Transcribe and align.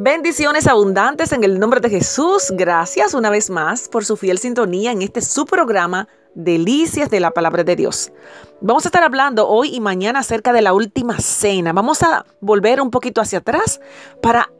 Bendiciones 0.00 0.68
abundantes 0.68 1.32
en 1.32 1.42
el 1.42 1.58
nombre 1.58 1.80
de 1.80 1.90
Jesús. 1.90 2.52
Gracias 2.54 3.14
una 3.14 3.30
vez 3.30 3.50
más 3.50 3.88
por 3.88 4.04
su 4.04 4.16
fiel 4.16 4.38
sintonía 4.38 4.92
en 4.92 5.02
este 5.02 5.20
su 5.20 5.44
programa 5.44 6.06
Delicias 6.36 7.10
de 7.10 7.18
la 7.18 7.32
Palabra 7.32 7.64
de 7.64 7.74
Dios. 7.74 8.12
Vamos 8.60 8.84
a 8.84 8.90
estar 8.90 9.02
hablando 9.02 9.48
hoy 9.48 9.74
y 9.74 9.80
mañana 9.80 10.20
acerca 10.20 10.52
de 10.52 10.62
la 10.62 10.72
última 10.72 11.18
cena. 11.18 11.72
Vamos 11.72 12.04
a 12.04 12.24
volver 12.40 12.80
un 12.80 12.92
poquito 12.92 13.20
hacia 13.20 13.40
atrás 13.40 13.80
para 14.22 14.52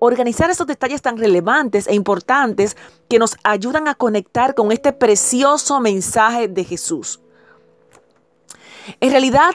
organizar 0.00 0.50
esos 0.50 0.66
detalles 0.66 1.02
tan 1.02 1.18
relevantes 1.18 1.86
e 1.86 1.94
importantes 1.94 2.76
que 3.08 3.20
nos 3.20 3.36
ayudan 3.44 3.86
a 3.86 3.94
conectar 3.94 4.56
con 4.56 4.72
este 4.72 4.92
precioso 4.92 5.78
mensaje 5.78 6.48
de 6.48 6.64
Jesús. 6.64 7.20
En 8.98 9.12
realidad, 9.12 9.52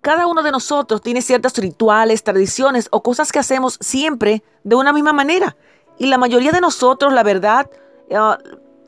cada 0.00 0.26
uno 0.26 0.42
de 0.42 0.52
nosotros 0.52 1.02
tiene 1.02 1.22
ciertos 1.22 1.56
rituales, 1.58 2.22
tradiciones 2.22 2.88
o 2.92 3.02
cosas 3.02 3.32
que 3.32 3.38
hacemos 3.38 3.78
siempre 3.80 4.42
de 4.62 4.76
una 4.76 4.92
misma 4.92 5.12
manera. 5.12 5.56
Y 5.98 6.06
la 6.06 6.18
mayoría 6.18 6.52
de 6.52 6.60
nosotros, 6.60 7.12
la 7.12 7.22
verdad, 7.22 7.68
eh, 8.08 8.16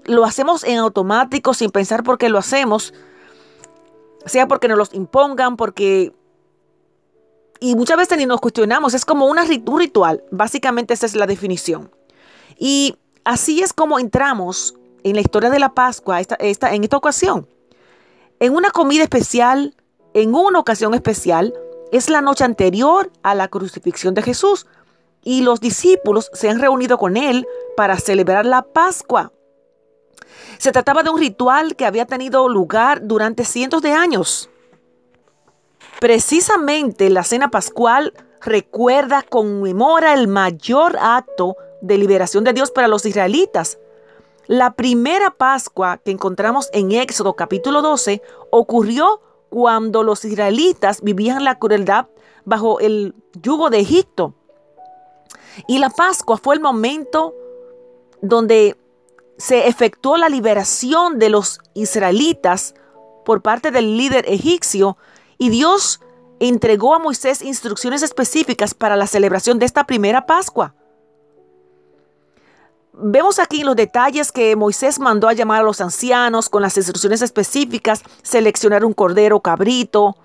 lo 0.05 0.25
hacemos 0.25 0.65
en 0.65 0.79
automático 0.79 1.55
sin 1.55 1.71
pensar 1.71 2.05
por 2.05 2.19
qué 2.19 2.29
lo 2.29 2.39
hacemos. 2.39 2.95
Sea 4.25 4.47
porque 4.47 4.69
nos 4.69 4.79
los 4.79 4.95
impongan, 4.95 5.57
porque... 5.57 6.13
Y 7.59 7.75
muchas 7.75 7.99
veces 7.99 8.17
ni 8.17 8.25
nos 8.25 8.41
cuestionamos, 8.41 8.95
es 8.95 9.05
como 9.05 9.27
un 9.27 9.37
ritual. 9.79 10.25
Básicamente 10.31 10.95
esa 10.95 11.07
es 11.07 11.15
la 11.15 11.27
definición. 11.27 11.91
Y 12.57 12.97
así 13.25 13.63
es 13.63 13.73
como 13.73 13.99
entramos 13.99 14.75
en 15.03 15.15
la 15.17 15.21
historia 15.21 15.51
de 15.51 15.59
la 15.59 15.75
Pascua 15.75 16.21
esta, 16.21 16.37
esta, 16.37 16.73
en 16.75 16.85
esta 16.85 16.97
ocasión. 16.97 17.49
En 18.39 18.55
una 18.55 18.71
comida 18.71 19.03
especial 19.03 19.75
en 20.15 20.35
una 20.35 20.59
ocasión 20.59 20.95
especial, 20.95 21.55
es 21.93 22.09
la 22.09 22.21
noche 22.21 22.45
anterior 22.45 23.11
a 23.23 23.35
la 23.35 23.49
crucifixión 23.49 24.15
de 24.15 24.23
Jesús 24.23 24.67
y 25.23 25.43
los 25.43 25.61
discípulos 25.61 26.31
se 26.33 26.49
han 26.49 26.61
reunido 26.61 26.99
con 26.99 27.17
él 27.17 27.47
para 27.77 27.99
celebrar 27.99 28.47
la 28.47 28.63
Pascua. 28.63 29.33
Se 30.59 30.73
trataba 30.73 31.03
de 31.03 31.11
un 31.11 31.19
ritual 31.19 31.77
que 31.77 31.87
había 31.87 32.07
tenido 32.07 32.49
lugar 32.49 33.01
durante 33.03 33.45
cientos 33.45 33.83
de 33.83 33.93
años. 33.93 34.51
Precisamente 36.01 37.11
la 37.11 37.25
cena 37.25 37.51
pascual 37.51 38.15
recuerda, 38.41 39.23
conmemora 39.23 40.15
el 40.15 40.29
mayor 40.29 40.97
acto 41.01 41.57
de 41.83 41.99
liberación 41.99 42.45
de 42.45 42.53
Dios 42.53 42.71
para 42.71 42.89
los 42.89 43.05
israelitas. 43.05 43.79
La 44.47 44.73
primera 44.75 45.31
Pascua 45.31 45.99
que 45.99 46.11
encontramos 46.11 46.71
en 46.73 46.93
Éxodo 46.93 47.35
capítulo 47.35 47.83
12 47.83 48.23
ocurrió 48.51 49.21
cuando 49.51 50.03
los 50.03 50.25
israelitas 50.25 51.03
vivían 51.03 51.45
la 51.45 51.59
crueldad 51.59 52.07
bajo 52.45 52.81
el 52.81 53.15
yugo 53.43 53.69
de 53.69 53.81
Egipto. 53.81 54.35
Y 55.69 55.79
la 55.79 55.91
Pascua 55.91 56.39
fue 56.39 56.55
el 56.55 56.61
momento 56.61 57.35
donde 58.23 58.77
se 59.37 59.69
efectuó 59.69 60.17
la 60.17 60.29
liberación 60.29 61.19
de 61.19 61.31
los 61.31 61.61
israelitas 61.75 62.75
por 63.25 63.43
parte 63.43 63.71
del 63.71 63.97
líder 63.97 64.25
egipcio 64.29 64.97
y 65.39 65.49
Dios 65.51 66.01
entregó 66.41 66.95
a 66.95 66.99
Moisés 66.99 67.43
instrucciones 67.43 68.03
específicas 68.03 68.75
para 68.75 68.97
la 68.97 69.07
celebración 69.07 69.59
de 69.59 69.67
esta 69.67 69.85
primera 69.85 70.27
Pascua. 70.27 70.75
Vemos 73.03 73.39
aquí 73.39 73.63
los 73.63 73.77
detalles 73.77 74.31
que 74.31 74.55
Moisés 74.57 74.99
mandó 74.99 75.29
a 75.29 75.33
llamar 75.33 75.61
a 75.61 75.65
los 75.65 75.81
ancianos 75.81 76.51
con 76.51 76.61
las 76.61 76.77
instrucciones 76.77 77.23
específicas, 77.23 78.03
seleccionar 78.23 78.85
un 78.85 78.93
cordero 78.93 79.41
cabrito, 79.41 80.17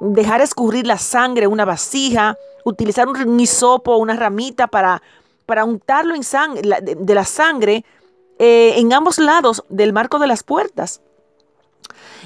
dejar 0.00 0.42
escurrir 0.42 0.86
la 0.86 0.98
sangre 0.98 1.44
en 1.44 1.52
una 1.52 1.64
vasija, 1.64 2.36
utilizar 2.64 3.08
un 3.08 3.40
hisopo, 3.40 3.96
una 3.96 4.16
ramita 4.16 4.66
para, 4.66 5.02
para 5.46 5.64
untarlo 5.64 6.14
en 6.14 6.22
de, 6.22 7.14
la 7.14 7.24
sangre 7.24 7.84
eh, 8.38 8.74
en 8.76 8.92
ambos 8.92 9.18
lados 9.18 9.64
del 9.70 9.92
marco 9.94 10.18
de 10.18 10.26
las 10.26 10.42
puertas. 10.42 11.00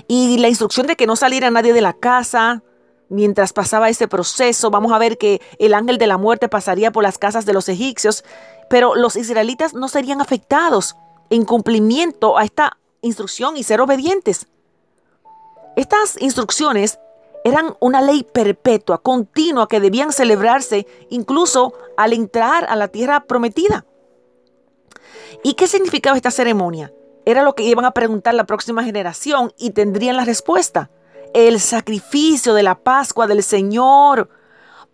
Y 0.09 0.38
la 0.38 0.49
instrucción 0.49 0.88
de 0.88 0.97
que 0.97 1.06
no 1.06 1.15
saliera 1.15 1.50
nadie 1.50 1.72
de 1.72 1.81
la 1.81 1.93
casa, 1.93 2.62
Mientras 3.09 3.53
pasaba 3.53 3.91
ese 3.91 4.09
proceso, 4.09 4.70
vamos 4.70 4.92
a 4.92 4.98
ver 4.98 5.19
que 5.19 5.41
el 5.59 5.75
ángel 5.75 5.98
de 5.98 6.06
la 6.06 6.19
muerte 6.19 6.48
pasaría 6.48 6.91
por 6.91 7.03
las 7.03 7.19
casas 7.19 7.44
de 7.44 7.53
los 7.53 7.69
egipcios 7.69 8.25
pero 8.69 8.94
los 8.94 9.16
israelitas 9.16 9.75
no 9.75 9.88
serían 9.88 10.20
afectados 10.20 10.97
en 11.31 11.44
cumplimiento 11.44 12.38
a 12.38 12.44
esta 12.44 12.78
instrucción 13.03 13.56
y 13.56 13.62
ser 13.62 13.81
obedientes. 13.81 14.47
Estas 15.76 16.20
instrucciones 16.20 16.98
eran 17.44 17.76
una 17.81 18.00
ley 18.00 18.25
perpetua, 18.25 18.98
continua, 19.03 19.69
que 19.69 19.81
debían 19.81 20.12
celebrarse 20.12 20.87
incluso 21.10 21.75
al 21.97 22.12
entrar 22.12 22.66
a 22.69 22.76
la 22.76 22.88
tierra 22.88 23.20
prometida. 23.25 23.84
¿Y 25.43 25.54
qué 25.54 25.66
significaba 25.66 26.16
esta 26.16 26.31
ceremonia? 26.31 26.93
Era 27.26 27.43
lo 27.43 27.54
que 27.54 27.64
iban 27.64 27.84
a 27.84 27.93
preguntar 27.93 28.34
la 28.34 28.44
próxima 28.44 28.84
generación 28.84 29.53
y 29.59 29.70
tendrían 29.70 30.16
la 30.16 30.25
respuesta. 30.25 30.91
El 31.34 31.61
sacrificio 31.61 32.55
de 32.55 32.62
la 32.62 32.77
Pascua 32.77 33.27
del 33.27 33.43
Señor 33.43 34.31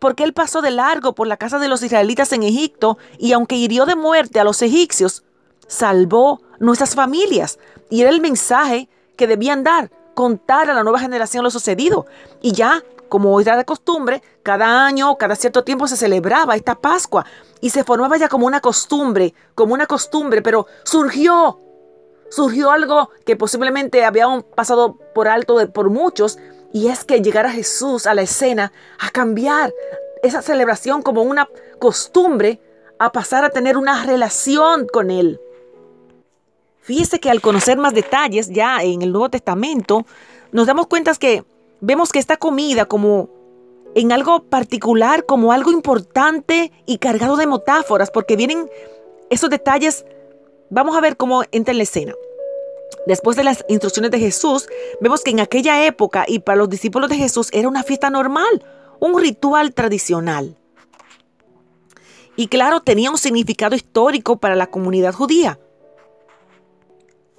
porque 0.01 0.25
él 0.25 0.33
pasó 0.33 0.62
de 0.62 0.71
largo 0.71 1.15
por 1.15 1.28
la 1.28 1.37
casa 1.37 1.59
de 1.59 1.69
los 1.69 1.83
israelitas 1.83 2.33
en 2.33 2.43
Egipto 2.43 2.99
y 3.19 3.33
aunque 3.33 3.56
hirió 3.56 3.87
de 3.87 3.95
muerte 3.95 4.41
a 4.41 4.45
los 4.45 4.62
egipcios, 4.62 5.23
salvó 5.69 6.41
nuestras 6.59 6.95
familias. 6.95 7.59
Y 7.91 8.00
era 8.00 8.11
el 8.11 8.23
mensaje 8.23 8.89
que 9.17 9.27
debían 9.27 9.62
dar, 9.62 9.91
contar 10.15 10.71
a 10.71 10.75
la 10.75 10.83
nueva 10.83 10.99
generación 10.99 11.45
lo 11.45 11.50
sucedido. 11.50 12.06
Y 12.41 12.53
ya, 12.53 12.83
como 13.11 13.39
era 13.39 13.59
de 13.59 13.67
costumbre, 13.67 14.23
cada 14.43 14.87
año, 14.87 15.17
cada 15.17 15.37
cierto 15.37 15.62
tiempo 15.62 15.87
se 15.87 15.99
celebraba 15.99 16.56
esta 16.56 16.75
Pascua 16.75 17.27
y 17.61 17.69
se 17.69 17.84
formaba 17.84 18.17
ya 18.17 18.29
como 18.29 18.47
una 18.47 18.61
costumbre, 18.61 19.34
como 19.55 19.75
una 19.75 19.87
costumbre, 19.87 20.41
pero 20.41 20.67
surgió, 20.84 21.61
surgió 22.31 22.71
algo 22.71 23.11
que 23.27 23.37
posiblemente 23.37 24.05
había 24.05 24.27
pasado 24.55 24.97
por 25.15 25.29
alto 25.29 25.57
por 25.73 25.91
muchos 25.91 26.39
y 26.73 26.89
es 26.89 27.05
que 27.05 27.21
llegar 27.21 27.47
a 27.47 27.51
Jesús 27.53 28.07
a 28.07 28.15
la 28.15 28.23
escena 28.23 28.73
a 28.99 29.11
cambiar 29.11 29.75
esa 30.23 30.41
celebración 30.41 31.03
como 31.03 31.23
una 31.23 31.49
costumbre 31.79 32.61
a 32.99 33.13
pasar 33.13 33.45
a 33.45 33.51
tener 33.51 33.77
una 33.77 34.05
relación 34.05 34.87
con 34.93 35.11
Él. 35.11 35.41
Fíjese 36.81 37.21
que 37.21 37.31
al 37.31 37.41
conocer 37.41 37.79
más 37.79 37.95
detalles 37.95 38.51
ya 38.51 38.83
en 38.83 39.03
el 39.03 39.12
Nuevo 39.12 39.31
Testamento, 39.31 40.07
nos 40.53 40.67
damos 40.67 40.87
cuenta 40.87 41.15
que 41.15 41.45
vemos 41.81 42.12
que 42.12 42.19
esta 42.19 42.37
comida 42.37 42.85
como 42.85 43.29
en 43.95 44.12
algo 44.12 44.45
particular, 44.45 45.27
como 45.27 45.53
algo 45.53 45.73
importante 45.73 46.73
y 46.87 46.99
cargado 46.99 47.37
de 47.37 47.47
metáforas, 47.47 48.11
porque 48.11 48.37
vienen 48.37 48.69
esos 49.31 49.51
detalles, 49.51 50.05
vamos 50.70 50.97
a 50.97 51.00
ver 51.00 51.16
cómo 51.16 51.42
entra 51.53 51.72
en 51.72 51.78
la 51.78 51.82
escena. 51.82 52.14
Después 53.06 53.36
de 53.36 53.44
las 53.44 53.64
instrucciones 53.69 54.10
de 54.10 54.19
Jesús, 54.19 54.69
vemos 55.00 55.22
que 55.22 55.31
en 55.31 55.41
aquella 55.41 55.84
época 55.84 56.25
y 56.26 56.41
para 56.41 56.56
los 56.56 56.69
discípulos 56.69 57.08
de 57.10 57.16
Jesús 57.16 57.48
era 57.53 57.69
una 57.69 57.82
fiesta 57.82 58.10
normal, 58.10 58.64
un 59.00 59.19
ritual 59.20 59.75
tradicional. 59.75 60.56
Y 62.36 62.48
claro, 62.48 62.81
tenía 62.81 63.10
un 63.10 63.19
significado 63.19 63.75
histórico 63.75 64.38
para 64.38 64.54
la 64.54 64.69
comunidad 64.69 65.14
judía. 65.14 65.58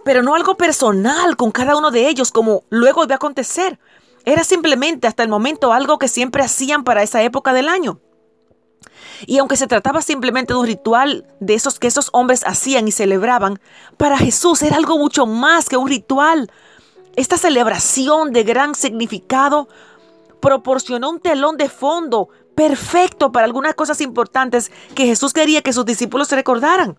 Pero 0.03 0.23
no 0.23 0.35
algo 0.35 0.57
personal 0.57 1.35
con 1.35 1.51
cada 1.51 1.77
uno 1.77 1.91
de 1.91 2.07
ellos 2.07 2.31
como 2.31 2.63
luego 2.69 3.03
iba 3.03 3.15
a 3.15 3.17
acontecer. 3.17 3.79
Era 4.25 4.43
simplemente 4.43 5.07
hasta 5.07 5.23
el 5.23 5.29
momento 5.29 5.73
algo 5.73 5.97
que 5.99 6.07
siempre 6.07 6.43
hacían 6.43 6.83
para 6.83 7.03
esa 7.03 7.21
época 7.23 7.53
del 7.53 7.67
año. 7.67 7.99
Y 9.25 9.37
aunque 9.37 9.57
se 9.57 9.67
trataba 9.67 10.01
simplemente 10.01 10.53
de 10.53 10.59
un 10.59 10.65
ritual 10.65 11.25
de 11.39 11.53
esos 11.53 11.79
que 11.79 11.87
esos 11.87 12.09
hombres 12.13 12.43
hacían 12.45 12.87
y 12.87 12.91
celebraban, 12.91 13.59
para 13.97 14.17
Jesús 14.17 14.61
era 14.63 14.77
algo 14.77 14.97
mucho 14.97 15.25
más 15.25 15.69
que 15.69 15.77
un 15.77 15.87
ritual. 15.87 16.51
Esta 17.15 17.37
celebración 17.37 18.31
de 18.31 18.43
gran 18.43 18.75
significado 18.75 19.67
proporcionó 20.39 21.09
un 21.09 21.19
telón 21.19 21.57
de 21.57 21.69
fondo 21.69 22.29
perfecto 22.55 23.31
para 23.31 23.45
algunas 23.45 23.75
cosas 23.75 24.01
importantes 24.01 24.71
que 24.95 25.05
Jesús 25.05 25.33
quería 25.33 25.61
que 25.61 25.73
sus 25.73 25.85
discípulos 25.85 26.27
se 26.27 26.35
recordaran. 26.35 26.97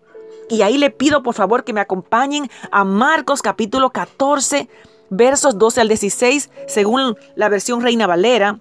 Y 0.49 0.61
ahí 0.61 0.77
le 0.77 0.89
pido 0.89 1.23
por 1.23 1.35
favor 1.35 1.63
que 1.63 1.73
me 1.73 1.81
acompañen 1.81 2.49
a 2.71 2.83
Marcos 2.83 3.41
capítulo 3.41 3.91
14, 3.91 4.69
versos 5.09 5.57
12 5.57 5.81
al 5.81 5.87
16, 5.87 6.49
según 6.67 7.15
la 7.35 7.49
versión 7.49 7.81
Reina 7.81 8.07
Valera. 8.07 8.59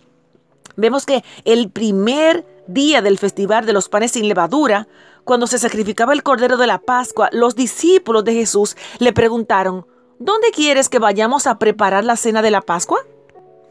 Vemos 0.77 1.07
que 1.07 1.25
el 1.45 1.71
primer 1.71 2.47
día 2.67 3.03
del 3.03 3.19
festival 3.19 3.67
de 3.67 3.73
los 3.73 3.89
panes 3.89 4.13
sin 4.13 4.29
levadura, 4.29 4.89
cuando 5.25 5.47
se 5.47 5.59
sacrificaba 5.59 6.13
el 6.13 6.23
cordero 6.23 6.57
de 6.57 6.67
la 6.67 6.79
Pascua, 6.79 7.29
los 7.33 7.55
discípulos 7.55 8.25
de 8.25 8.35
Jesús 8.35 8.77
le 8.99 9.13
preguntaron, 9.13 9.87
¿dónde 10.19 10.51
quieres 10.51 10.89
que 10.89 10.99
vayamos 10.99 11.47
a 11.47 11.59
preparar 11.59 12.05
la 12.05 12.17
cena 12.17 12.43
de 12.43 12.51
la 12.51 12.61
Pascua? 12.61 13.01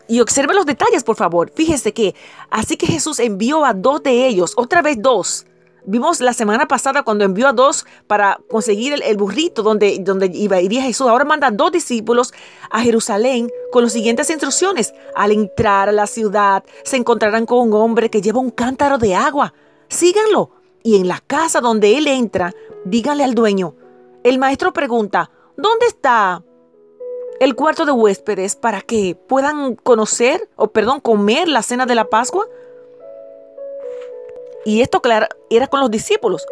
Y 0.08 0.20
observe 0.20 0.54
los 0.54 0.66
detalles, 0.66 1.04
por 1.04 1.16
favor. 1.16 1.52
Fíjese 1.56 1.94
que 1.94 2.16
así 2.50 2.78
que 2.78 2.88
Jesús 2.88 3.20
envió 3.20 3.66
a 3.66 3.74
dos 3.74 4.04
de 4.04 4.28
ellos, 4.28 4.54
otra 4.56 4.82
vez 4.82 4.98
dos, 5.00 5.46
Vimos 5.86 6.22
la 6.22 6.33
semana 6.33 6.68
pasada 6.68 7.04
cuando 7.04 7.25
envió 7.25 7.48
a 7.48 7.54
dos 7.54 7.86
para 8.07 8.39
conseguir 8.50 8.94
el, 9.04 9.18
burrito 9.18 9.63
donde, 9.63 9.98
donde 10.00 10.30
iba, 10.33 10.62
iría 10.62 10.83
Jesús. 10.83 11.07
Ahora 11.07 11.25
manda 11.25 11.48
a 11.48 11.51
dos 11.51 11.72
discípulos 11.72 12.33
a 12.69 12.81
Jerusalén 12.81 13.50
con 13.72 13.83
las 13.83 13.94
siguientes 13.94 14.30
instrucciones. 14.30 14.94
Al 15.16 15.31
entrar 15.31 15.89
a 15.89 15.92
la 15.92 16.06
ciudad 16.06 16.63
se 16.83 16.98
encontrarán 16.98 17.45
con 17.45 17.68
un 17.68 17.74
hombre 17.74 18.10
que 18.10 18.22
lleva 18.22 18.39
un 18.39 18.51
cántaro 18.51 18.98
de 18.98 19.16
agua. 19.16 19.54
Síganlo. 19.88 20.51
Y 20.83 20.98
en 20.98 21.07
la 21.07 21.19
casa 21.19 21.62
donde 21.62 21.98
él 21.98 22.07
entra, 22.07 22.54
díganle 22.86 23.24
al 23.24 23.36
dueño. 23.36 23.75
El 24.24 24.39
maestro 24.39 24.74
pregunta, 24.74 25.31
¿dónde 25.57 25.86
está 25.88 26.44
el 27.39 27.56
cuarto 27.56 27.86
de 27.86 27.92
huéspedes 27.92 28.56
para 28.56 28.81
que 28.81 29.16
puedan 29.16 29.75
conocer, 29.75 30.50
o 30.56 30.68
perdón, 30.68 31.00
comer 31.00 31.48
la 31.48 31.63
cena 31.63 31.86
de 31.86 31.95
la 31.95 32.06
Pascua? 32.06 32.48
Y 34.66 34.81
esto, 34.81 35.02
claro, 35.02 35.28
era 35.50 35.68
con 35.68 35.80
los 35.80 35.92
discípulos. 35.92 36.46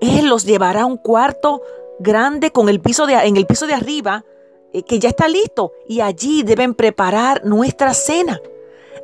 Él 0.00 0.26
los 0.26 0.44
llevará 0.44 0.82
a 0.82 0.86
un 0.86 0.96
cuarto 0.96 1.62
grande 1.98 2.50
con 2.50 2.68
el 2.68 2.80
piso 2.80 3.06
de, 3.06 3.14
en 3.14 3.36
el 3.36 3.46
piso 3.46 3.66
de 3.66 3.74
arriba, 3.74 4.24
eh, 4.72 4.82
que 4.82 4.98
ya 4.98 5.08
está 5.08 5.28
listo, 5.28 5.72
y 5.88 6.00
allí 6.00 6.42
deben 6.42 6.74
preparar 6.74 7.44
nuestra 7.44 7.94
cena. 7.94 8.40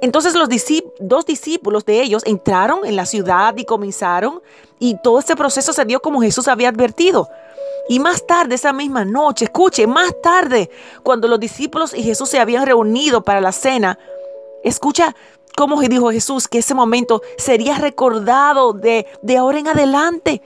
Entonces 0.00 0.34
los 0.34 0.48
dos 1.00 1.24
discípulos 1.24 1.84
de 1.84 2.02
ellos 2.02 2.22
entraron 2.26 2.84
en 2.84 2.96
la 2.96 3.06
ciudad 3.06 3.56
y 3.56 3.64
comenzaron, 3.64 4.42
y 4.78 4.96
todo 5.02 5.18
este 5.18 5.36
proceso 5.36 5.72
se 5.72 5.84
dio 5.84 6.00
como 6.00 6.20
Jesús 6.20 6.48
había 6.48 6.68
advertido. 6.68 7.28
Y 7.88 8.00
más 8.00 8.26
tarde, 8.26 8.54
esa 8.54 8.72
misma 8.72 9.04
noche, 9.04 9.46
escuche, 9.46 9.86
más 9.86 10.14
tarde, 10.22 10.70
cuando 11.02 11.28
los 11.28 11.38
discípulos 11.38 11.94
y 11.94 12.02
Jesús 12.02 12.28
se 12.28 12.38
habían 12.38 12.66
reunido 12.66 13.22
para 13.22 13.40
la 13.40 13.52
cena, 13.52 13.98
escucha 14.62 15.14
cómo 15.56 15.80
dijo 15.80 16.10
Jesús 16.10 16.48
que 16.48 16.58
ese 16.58 16.74
momento 16.74 17.22
sería 17.36 17.78
recordado 17.78 18.72
de, 18.72 19.06
de 19.22 19.36
ahora 19.36 19.58
en 19.58 19.68
adelante. 19.68 20.42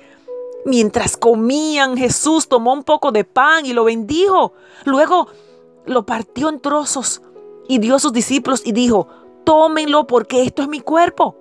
Mientras 0.65 1.17
comían, 1.17 1.97
Jesús 1.97 2.49
tomó 2.49 2.73
un 2.73 2.85
poco 2.85 3.13
de 3.13 3.25
pan 3.25 3.65
y 3.65 3.73
lo 3.73 3.85
bendijo. 3.85 4.53
Luego 4.85 5.29
lo 5.87 6.05
partió 6.05 6.49
en 6.49 6.61
trozos 6.61 7.23
y 7.69 7.79
dio 7.79 7.95
a 7.97 7.99
sus 7.99 8.13
discípulos 8.13 8.63
y 8.65 8.73
dijo, 8.73 9.09
tómenlo 9.45 10.07
porque 10.07 10.43
esto 10.43 10.63
es 10.63 10.69
mi 10.69 10.81
cuerpo. 10.81 11.37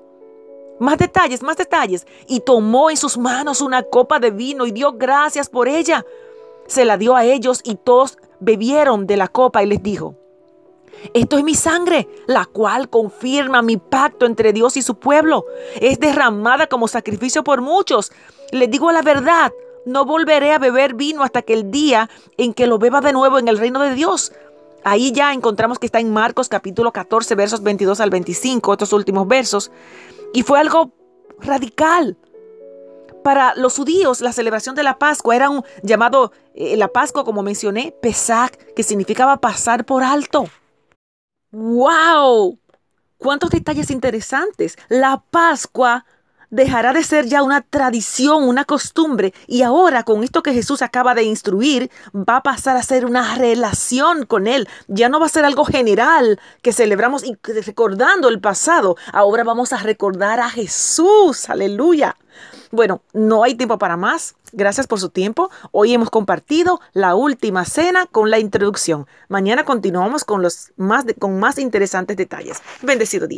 Más 0.79 0.97
detalles, 0.97 1.41
más 1.41 1.57
detalles. 1.57 2.05
Y 2.27 2.41
tomó 2.41 2.89
en 2.89 2.97
sus 2.97 3.17
manos 3.17 3.61
una 3.61 3.83
copa 3.83 4.19
de 4.19 4.31
vino 4.31 4.65
y 4.65 4.71
dio 4.71 4.93
gracias 4.93 5.49
por 5.49 5.67
ella. 5.67 6.05
Se 6.67 6.85
la 6.85 6.97
dio 6.97 7.15
a 7.15 7.25
ellos 7.25 7.61
y 7.63 7.75
todos 7.75 8.17
bebieron 8.39 9.07
de 9.07 9.17
la 9.17 9.27
copa 9.27 9.63
y 9.63 9.65
les 9.65 9.81
dijo, 9.81 10.15
esto 11.13 11.37
es 11.37 11.43
mi 11.43 11.55
sangre, 11.55 12.07
la 12.27 12.45
cual 12.45 12.89
confirma 12.89 13.61
mi 13.61 13.77
pacto 13.77 14.25
entre 14.25 14.53
Dios 14.53 14.77
y 14.77 14.81
su 14.81 14.95
pueblo. 14.95 15.45
Es 15.79 15.99
derramada 15.99 16.67
como 16.67 16.87
sacrificio 16.87 17.43
por 17.43 17.61
muchos. 17.61 18.11
Les 18.51 18.69
digo 18.69 18.91
la 18.91 19.01
verdad, 19.01 19.51
no 19.85 20.05
volveré 20.05 20.51
a 20.51 20.59
beber 20.59 20.93
vino 20.95 21.23
hasta 21.23 21.41
que 21.41 21.53
el 21.53 21.71
día 21.71 22.09
en 22.37 22.53
que 22.53 22.67
lo 22.67 22.77
beba 22.77 23.01
de 23.01 23.13
nuevo 23.13 23.39
en 23.39 23.47
el 23.47 23.57
reino 23.57 23.81
de 23.81 23.93
Dios. 23.93 24.33
Ahí 24.83 25.11
ya 25.11 25.33
encontramos 25.33 25.79
que 25.79 25.85
está 25.85 25.99
en 25.99 26.11
Marcos 26.11 26.49
capítulo 26.49 26.91
14, 26.91 27.35
versos 27.35 27.63
22 27.63 27.99
al 27.99 28.09
25, 28.09 28.73
estos 28.73 28.93
últimos 28.93 29.27
versos. 29.27 29.71
Y 30.33 30.43
fue 30.43 30.59
algo 30.59 30.91
radical. 31.39 32.17
Para 33.23 33.55
los 33.55 33.75
judíos, 33.75 34.21
la 34.21 34.31
celebración 34.31 34.75
de 34.75 34.83
la 34.83 34.97
Pascua 34.99 35.35
era 35.35 35.49
un 35.49 35.63
llamado, 35.83 36.31
eh, 36.53 36.77
la 36.77 36.87
Pascua, 36.87 37.25
como 37.25 37.43
mencioné, 37.43 37.93
Pesach, 38.01 38.55
que 38.75 38.83
significaba 38.83 39.37
pasar 39.41 39.85
por 39.85 40.03
alto. 40.03 40.45
¡Wow! 41.51 42.59
¿Cuántos 43.17 43.49
detalles 43.51 43.89
interesantes? 43.89 44.77
La 44.89 45.23
Pascua 45.31 46.05
dejará 46.49 46.93
de 46.93 47.03
ser 47.03 47.25
ya 47.25 47.41
una 47.41 47.61
tradición, 47.61 48.43
una 48.43 48.65
costumbre, 48.65 49.33
y 49.47 49.61
ahora 49.63 50.03
con 50.03 50.23
esto 50.23 50.43
que 50.43 50.53
Jesús 50.53 50.81
acaba 50.81 51.13
de 51.13 51.23
instruir, 51.23 51.89
va 52.13 52.37
a 52.37 52.43
pasar 52.43 52.77
a 52.77 52.83
ser 52.83 53.05
una 53.05 53.35
relación 53.35 54.25
con 54.25 54.47
Él. 54.47 54.67
Ya 54.87 55.09
no 55.09 55.19
va 55.19 55.27
a 55.27 55.29
ser 55.29 55.45
algo 55.45 55.65
general 55.65 56.39
que 56.61 56.73
celebramos 56.73 57.23
y 57.23 57.37
recordando 57.61 58.29
el 58.29 58.39
pasado. 58.41 58.97
Ahora 59.13 59.43
vamos 59.43 59.73
a 59.73 59.77
recordar 59.77 60.39
a 60.39 60.49
Jesús. 60.49 61.49
Aleluya. 61.49 62.15
Bueno, 62.71 63.01
no 63.13 63.43
hay 63.43 63.55
tiempo 63.55 63.77
para 63.77 63.97
más. 63.97 64.35
Gracias 64.51 64.87
por 64.87 64.99
su 64.99 65.09
tiempo. 65.09 65.49
Hoy 65.71 65.93
hemos 65.93 66.09
compartido 66.09 66.79
la 66.93 67.15
última 67.15 67.65
cena 67.65 68.05
con 68.05 68.29
la 68.29 68.39
introducción. 68.39 69.07
Mañana 69.29 69.65
continuamos 69.65 70.23
con 70.23 70.41
los 70.41 70.71
más 70.77 71.05
con 71.19 71.39
más 71.39 71.59
interesantes 71.59 72.17
detalles. 72.17 72.61
Bendecido 72.81 73.27
día. 73.27 73.35